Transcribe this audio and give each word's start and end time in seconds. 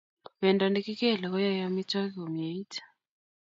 Pendo 0.41 0.63
ne 0.67 0.79
kikelei 0.85 1.31
koyaei 1.31 1.63
amitwogik 1.67 2.13
komieit 2.17 2.73